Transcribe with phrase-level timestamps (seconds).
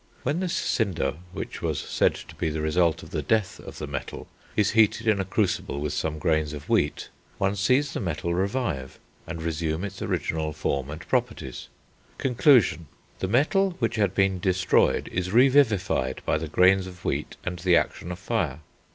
[0.23, 3.85] When this cinder, which was said to be the result of the death of the
[3.85, 8.33] metal, is heated in a crucible with some grains of wheat, one sees the metal
[8.33, 11.67] revive, and resume its original form and properties.
[12.17, 12.87] Conclusion.
[13.19, 17.75] The metal which had been destroyed is revivified by the grains of wheat and the
[17.77, 18.61] action of fire.